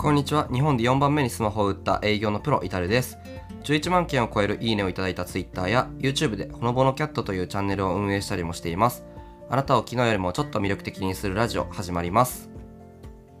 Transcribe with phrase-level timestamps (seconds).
[0.00, 0.48] こんにちは。
[0.50, 3.18] 日本で4番目にスマホを売った営業のプロイタルです。
[3.64, 9.04] 11万件を超えるいいねをいただいた Twitter や YouTube でほのぼのキャットというチャンネルを運営したりもしています。
[9.50, 12.48] あなたを昨日よりもちょっと魅力的にするラジオ始まります。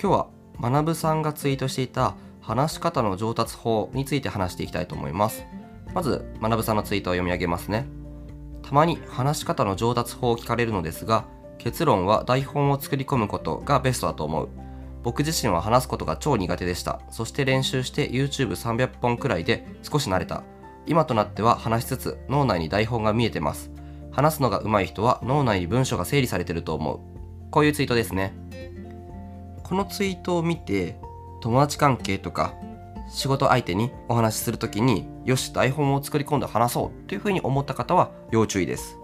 [0.00, 0.28] 今日は
[0.60, 5.44] 学さんがツイートしていた話し方の上達法について話していきたいと思います。
[5.92, 7.88] まず学さんのツイートを読み上げますね。
[8.62, 11.24] たまに話し方の上達法を聞かれるのですが
[11.58, 14.63] 結論は台本を作り込むことがベストだと思う。
[15.04, 17.00] 僕自身は話すことが超苦手でした。
[17.10, 20.42] そして練習して YouTube300 本くらいで少し慣れた。
[20.86, 23.70] 今となっては話しつつ脳内に台本が見えてます。
[24.10, 27.00] 話すのが上手い人は脳内に文章が整理されてると思う。
[27.50, 28.32] こういうツイートですね。
[29.62, 30.98] このツイートを見て
[31.42, 32.54] 友達関係とか
[33.10, 38.98] 仕事相手にお話しするときによし台本を作り込んで話そうっていうふうに思った方は要注意です。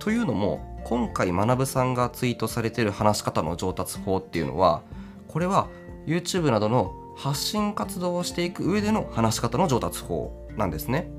[0.00, 4.82] というのも今回学さんがツイートされてる話し方の上達法っていうのは
[5.28, 5.68] これは
[6.06, 11.10] YouTube などの発信活動をしていく上での話し方の上達法なんですね。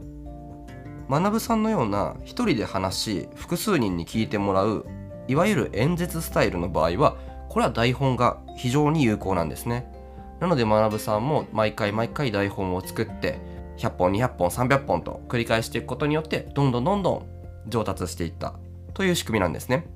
[1.09, 4.85] 学さんのような一人で話し複数人に聞いてもらう
[5.27, 7.17] いわゆる演説スタイルの場合は
[7.49, 9.91] これは台本が非常に有効なんですね。
[10.39, 13.39] なので学さんも毎回毎回台本を作って
[13.77, 17.25] 100本200本300本と繰り返していくことによってどんどんどんどん
[17.67, 18.53] 上達していった
[18.93, 19.87] という仕組みなんですね。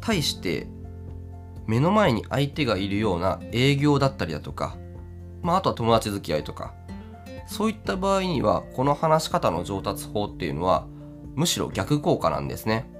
[0.00, 0.68] 対して
[1.68, 4.76] 目の前に相手がいるような営業だったりだとか、
[5.42, 6.74] まあ、あとは友達付き合いとか
[7.46, 10.86] そういった場合にはこの話し方の上達法っていうのは
[11.34, 12.90] むしろ逆効果なんですね。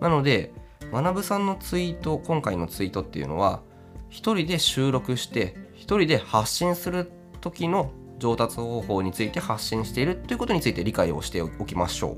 [0.00, 0.52] なので
[0.92, 3.62] 学さんのツイート今回のツイートっていうのは
[4.08, 12.16] 一人で収録して一人で発信する時の上達方法について発信しているということについて理解をしておきましょ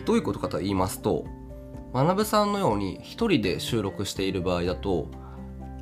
[0.00, 0.04] う。
[0.04, 1.24] どういうことかと言いますと
[2.02, 5.06] 学さんのように一人で収録している場合だと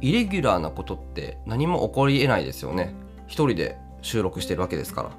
[0.02, 2.94] イレギュラーなことって何も起こりえないですよね。
[3.26, 5.10] 一人で収録してるわけですから。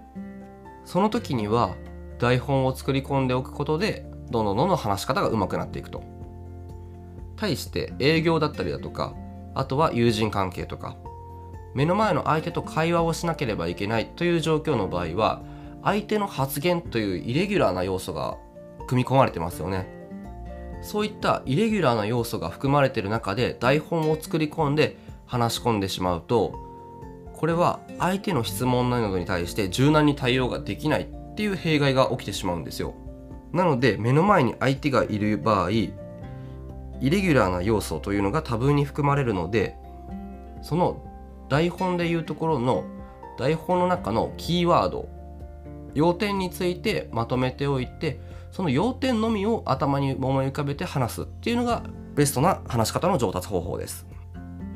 [0.85, 1.75] その時には
[2.19, 6.03] 台本を作り込んでおくことでどんどんどんどん話し方が上手くなっていくと。
[7.38, 9.16] 対して営業だったりだとか
[9.56, 10.95] あとは友人関係とか。
[11.73, 15.41] 目の前の相手と会話をしなければいけないという状況の場合は
[15.84, 18.38] 相手の発言というイレギュラーな要素が
[18.85, 20.03] 組み込まれてますよね。
[20.83, 26.53] そういったイレギュラーな要素が含まれている中で台本を作り込んで話し込んでしまうと
[27.33, 32.94] これは相手の質問などに対して柔軟に対応ができないっていう弊害が起きてしまうんですよ。
[33.51, 35.94] なので目の前に相手がいる場合イ
[37.01, 39.75] レギュラーな要素というのが多分に含まれるので
[40.61, 41.03] その
[41.50, 42.85] 台本でいうところの
[43.38, 45.09] 台本の中のキーワード
[45.94, 48.19] 要点についてまとめておいて
[48.53, 51.81] その要点のみを頭に思い浮かべて話すっていうのが
[52.14, 54.06] ベストな話し方の上達方法です。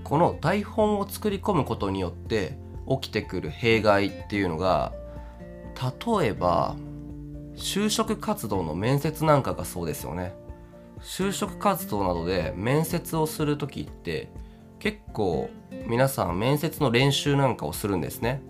[0.03, 2.57] この台本を作り込むことによって
[2.89, 4.93] 起きてくる弊害っていうのが
[6.19, 6.75] 例えば
[7.55, 10.33] 就職活動の面接なんかがそうですよね。
[10.99, 14.31] 就職活動などで面接をする時って
[14.79, 15.51] 結構
[15.85, 18.41] 皆さん面接の練習なんかをするんですね。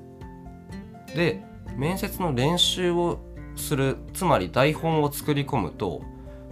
[1.13, 1.43] で
[1.75, 3.26] 面接の練習を
[3.57, 6.01] するつまり台本を作り込むと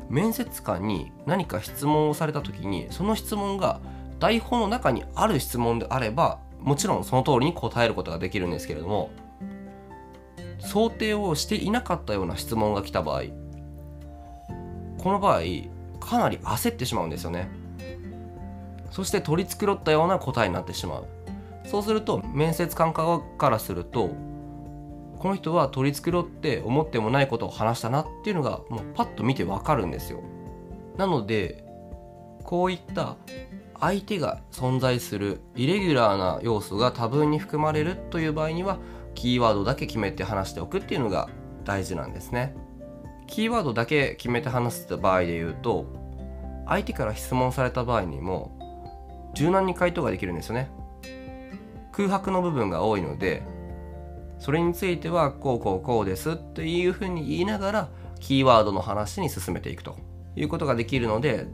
[0.10, 3.80] 面接官に何か質問をされた時にその質問が
[4.20, 9.12] 台本の中にある質問であればもちろんその通りに答えることができるんですけれども
[10.60, 13.24] 想定をしていなかったような質問が来た場合
[14.98, 15.42] この場合
[16.00, 17.48] かなり焦ってしまうんですよね。
[18.92, 21.06] そして取り繕ったような答えになってしまう。
[21.68, 24.12] そうすると面接官側からすると
[25.20, 30.22] この人は取り繕って思ってもないことを話したなっていうのがもうパッと見てわかるんですよ。
[30.98, 31.66] なので
[32.44, 33.16] こういった
[33.80, 38.78] 相手が存在するイレギュラーな要素が多分に含まれるという場合には
[39.14, 41.30] キーワードだけ決めて話しておくっていうのが
[41.64, 42.56] 大事なんですね。
[43.28, 45.86] キーワードだけ決めて話す場合で言うと
[46.68, 48.52] 相手から質問された場合にも
[49.34, 50.70] 柔軟に回答ができるんですよね。
[51.92, 53.44] 空白の部分が多いので
[54.40, 57.90] それについてはこうこうこうですっていうふうに言いながら
[58.20, 59.98] キーワードの話に進めていくと
[60.36, 61.48] いうことができるので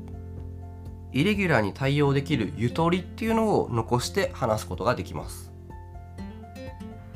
[1.13, 5.51] イレギュラーに対応できるゆとりっていうのを残して話すことができます。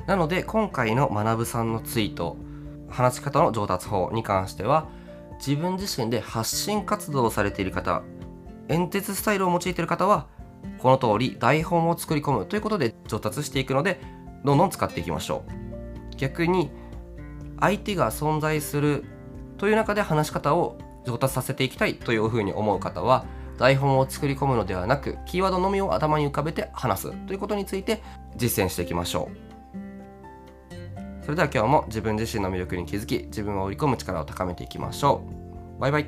[0.06, 2.38] なので今回の学さんのツイート
[2.90, 4.88] 話し方の上達法に関しては
[5.38, 8.04] 自分自身で発信活動をされている方
[8.70, 10.28] 演説スタイルを用いている方は
[10.78, 14.00] この通り台本を作り込むということで上達していくので
[14.44, 15.66] どんどん使っていきましょう。
[16.18, 16.70] 逆に
[17.60, 19.06] 相手が存在する
[19.58, 23.26] という中で話し方を上達させていきたいというふうに思う方は
[23.58, 28.02] 台本を作り込むのではなくキーワードのみを頭に浮かべて話すということについて
[28.36, 29.36] 実践していきましょう。
[31.24, 35.24] それでは今日も自分自身の魅力に気づき自分を織り込む力を高めていきましょ
[35.78, 35.82] う。
[35.82, 36.06] バイバイ。